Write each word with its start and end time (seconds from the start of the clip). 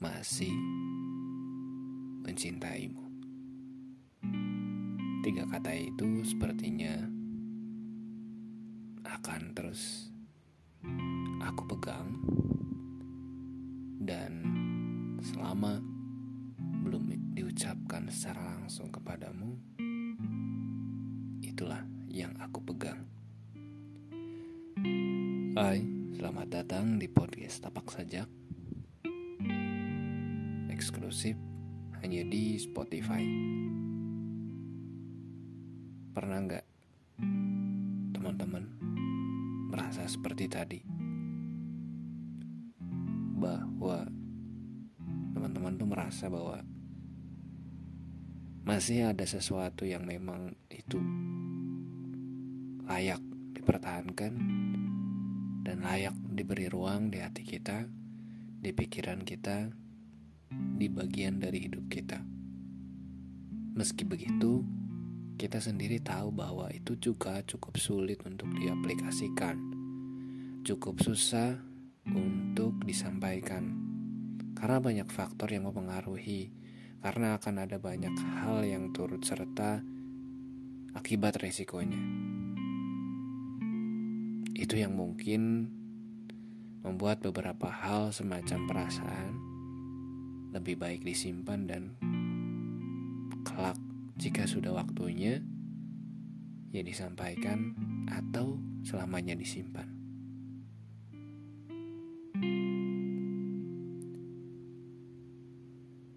masih 0.00 0.56
mencintaimu. 2.24 3.04
Tiga 5.20 5.44
kata 5.44 5.76
itu 5.76 6.24
sepertinya 6.24 7.04
akan 9.04 9.52
terus 9.52 10.08
aku 11.44 11.68
pegang 11.68 12.16
dan 14.00 14.40
selama 15.20 15.84
belum 16.80 17.36
diucapkan 17.36 18.08
secara 18.08 18.56
langsung 18.56 18.88
kepadamu 18.88 19.60
itulah 21.44 21.84
yang 22.08 22.32
aku 22.40 22.64
pegang. 22.72 23.04
Hai, 25.60 25.84
selamat 26.16 26.48
datang 26.48 26.96
di 26.96 27.04
podcast 27.04 27.60
Tapak 27.68 27.92
Sajak 27.92 28.39
Eksklusif 31.10 31.42
hanya 32.06 32.22
di 32.22 32.54
Spotify 32.54 33.26
Pernah 36.14 36.38
nggak 36.38 36.66
teman-teman 38.14 38.62
merasa 39.74 40.06
seperti 40.06 40.46
tadi? 40.46 40.78
Bahwa 43.42 44.06
teman-teman 45.34 45.74
tuh 45.82 45.90
merasa 45.90 46.30
bahwa 46.30 46.62
masih 48.62 49.10
ada 49.10 49.26
sesuatu 49.26 49.82
yang 49.82 50.06
memang 50.06 50.54
itu 50.70 51.02
layak 52.86 53.18
dipertahankan 53.58 54.32
dan 55.66 55.82
layak 55.82 56.14
diberi 56.30 56.70
ruang 56.70 57.10
di 57.10 57.18
hati 57.18 57.42
kita, 57.42 57.90
di 58.62 58.70
pikiran 58.70 59.26
kita, 59.26 59.74
di 60.50 60.90
bagian 60.90 61.38
dari 61.38 61.66
hidup 61.66 61.86
kita. 61.86 62.18
Meski 63.76 64.02
begitu, 64.02 64.66
kita 65.40 65.56
sendiri 65.56 66.02
tahu 66.02 66.34
bahwa 66.34 66.68
itu 66.74 66.98
juga 67.00 67.40
cukup 67.46 67.80
sulit 67.80 68.20
untuk 68.28 68.52
diaplikasikan, 68.58 69.56
cukup 70.66 71.00
susah 71.00 71.56
untuk 72.10 72.76
disampaikan, 72.84 73.72
karena 74.52 74.82
banyak 74.82 75.08
faktor 75.08 75.48
yang 75.48 75.64
mempengaruhi, 75.70 76.52
karena 77.00 77.40
akan 77.40 77.64
ada 77.64 77.80
banyak 77.80 78.12
hal 78.42 78.60
yang 78.66 78.92
turut 78.92 79.24
serta 79.24 79.80
akibat 80.92 81.40
resikonya. 81.40 82.00
Itu 84.52 84.76
yang 84.76 84.92
mungkin 84.92 85.72
membuat 86.84 87.24
beberapa 87.24 87.72
hal 87.72 88.12
semacam 88.12 88.60
perasaan 88.68 89.49
lebih 90.50 90.74
baik 90.78 91.06
disimpan 91.06 91.66
dan 91.70 91.82
kelak 93.46 93.78
jika 94.18 94.44
sudah 94.44 94.74
waktunya 94.74 95.38
ya 96.74 96.82
disampaikan 96.82 97.74
atau 98.10 98.58
selamanya 98.82 99.38
disimpan. 99.38 99.86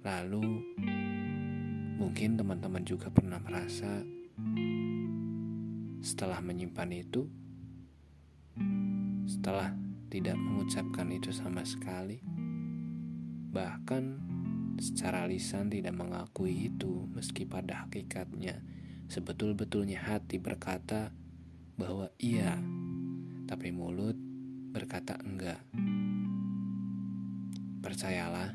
Lalu 0.00 0.46
mungkin 2.00 2.40
teman-teman 2.40 2.82
juga 2.86 3.12
pernah 3.12 3.36
merasa 3.36 4.00
setelah 6.00 6.40
menyimpan 6.40 6.90
itu 6.96 7.28
setelah 9.28 9.76
tidak 10.08 10.34
mengucapkan 10.34 11.06
itu 11.12 11.30
sama 11.30 11.62
sekali 11.62 12.39
bahkan 13.50 14.22
secara 14.80 15.26
lisan 15.26 15.68
tidak 15.68 15.92
mengakui 15.92 16.72
itu 16.72 17.04
meski 17.12 17.44
pada 17.44 17.84
hakikatnya 17.84 18.62
sebetul-betulnya 19.10 20.06
hati 20.06 20.38
berkata 20.38 21.10
bahwa 21.74 22.14
iya 22.22 22.56
tapi 23.50 23.74
mulut 23.74 24.14
berkata 24.70 25.18
enggak. 25.18 25.58
Percayalah 27.82 28.54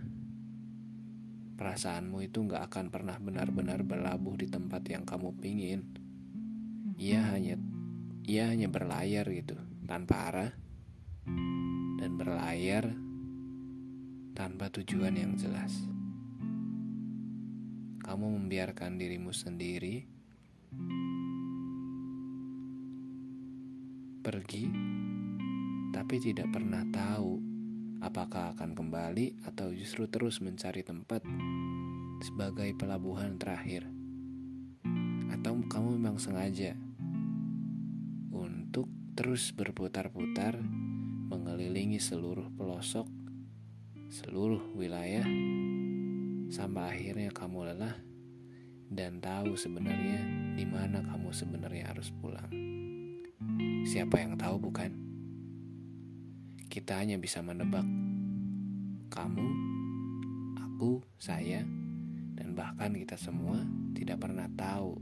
perasaanmu 1.59 2.23
itu 2.23 2.39
enggak 2.47 2.71
akan 2.71 2.87
pernah 2.87 3.19
benar-benar 3.19 3.83
berlabuh 3.83 4.39
di 4.39 4.47
tempat 4.47 4.87
yang 4.87 5.03
kamu 5.03 5.35
pingin. 5.35 5.83
Ia 6.95 7.35
hanya 7.35 7.59
ia 8.23 8.47
hanya 8.47 8.71
berlayar 8.71 9.27
gitu 9.27 9.59
tanpa 9.83 10.31
arah 10.31 10.51
dan 11.99 12.11
berlayar 12.15 13.04
tanpa 14.35 14.67
tujuan 14.67 15.15
yang 15.15 15.39
jelas. 15.39 15.71
Kamu 18.03 18.35
membiarkan 18.35 18.99
dirimu 18.99 19.31
sendiri 19.31 20.03
pergi, 24.19 24.67
tapi 25.95 26.15
tidak 26.19 26.51
pernah 26.51 26.83
tahu 26.91 27.39
apakah 28.03 28.53
akan 28.53 28.75
kembali 28.75 29.47
atau 29.47 29.71
justru 29.71 30.11
terus 30.11 30.43
mencari 30.43 30.83
tempat 30.83 31.23
sebagai 32.19 32.75
pelabuhan 32.75 33.39
terakhir, 33.39 33.87
atau 35.31 35.55
kamu 35.63 35.95
memang 35.95 36.19
sengaja 36.19 36.75
untuk 38.35 38.91
terus 39.15 39.55
berputar-putar 39.55 40.59
mengelilingi 41.25 41.97
seluruh 41.97 42.51
pelosok, 42.53 43.24
seluruh 44.09 44.61
wilayah 44.77 45.25
sampai 46.49 46.83
akhirnya 46.93 47.33
kamu 47.33 47.73
lelah 47.73 47.95
dan 48.89 49.17
tahu 49.17 49.57
sebenarnya 49.57 50.21
di 50.53 50.65
mana 50.65 51.01
kamu 51.01 51.33
sebenarnya 51.33 51.89
harus 51.89 52.13
pulang. 52.21 52.47
Siapa 53.85 54.21
yang 54.21 54.37
tahu 54.37 54.61
bukan? 54.61 54.91
Kita 56.69 57.01
hanya 57.01 57.17
bisa 57.17 57.41
menebak. 57.41 57.85
Kamu, 59.09 59.47
aku, 60.59 60.99
saya, 61.15 61.63
dan 62.35 62.51
bahkan 62.51 62.91
kita 62.91 63.15
semua 63.15 63.63
tidak 63.95 64.27
pernah 64.27 64.49
tahu 64.59 64.99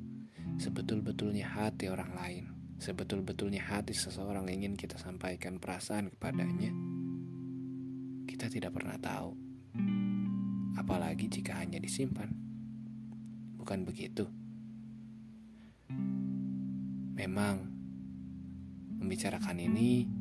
sebetul-betulnya 0.62 1.50
hati 1.50 1.90
orang 1.90 2.14
lain, 2.14 2.44
sebetul-betulnya 2.78 3.64
hati 3.64 3.98
seseorang 3.98 4.46
ingin 4.54 4.78
kita 4.78 5.02
sampaikan 5.02 5.58
perasaan 5.58 6.14
kepadanya. 6.14 6.93
Kita 8.44 8.60
tidak 8.60 8.76
pernah 8.76 9.00
tahu 9.00 9.32
apalagi 10.76 11.32
jika 11.32 11.64
hanya 11.64 11.80
disimpan. 11.80 12.28
Bukan 13.56 13.88
begitu? 13.88 14.28
Memang, 17.16 17.64
membicarakan 19.00 19.64
ini 19.64 20.12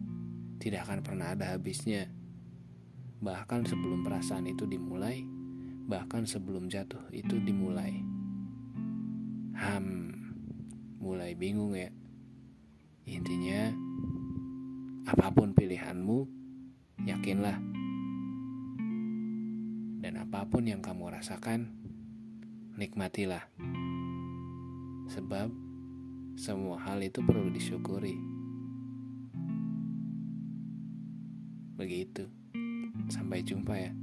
tidak 0.62 0.87
akan 0.87 1.03
pernah 1.03 1.34
ada 1.34 1.59
habisnya. 1.59 2.06
Bahkan 3.19 3.66
sebelum 3.66 4.06
perasaan 4.06 4.47
itu 4.47 4.71
dimulai, 4.71 5.27
bahkan 5.91 6.22
sebelum 6.22 6.71
jatuh 6.71 7.03
itu 7.10 7.43
dimulai. 7.43 8.06
Ham, 9.59 10.15
mulai 11.03 11.34
bingung 11.34 11.75
ya. 11.75 11.91
Intinya, 13.03 13.75
apa 15.10 15.27
pun 15.34 15.59
pilihanmu, 15.59 16.19
yakinlah 17.03 17.81
dan 20.03 20.19
apa 20.19 20.43
pun 20.51 20.67
yang 20.67 20.83
kamu 20.83 21.15
rasakan, 21.15 21.71
nikmatilah. 22.75 23.47
Sebab 25.07 25.55
semua 26.35 26.83
hal 26.83 27.07
itu 27.07 27.22
perlu 27.22 27.47
disyukuri. 27.54 28.19
Begitu. 31.78 32.27
Sampai 33.15 33.47
jumpa 33.47 33.78
ya. 33.78 33.95